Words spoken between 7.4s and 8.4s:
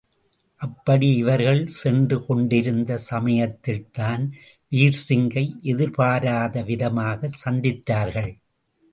சந்தித்தார்கள்.